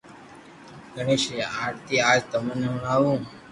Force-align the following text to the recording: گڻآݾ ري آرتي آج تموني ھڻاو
گڻآݾ 0.95 1.21
ري 1.33 1.39
آرتي 1.63 1.95
آج 2.11 2.19
تموني 2.31 2.67
ھڻاو 2.73 3.11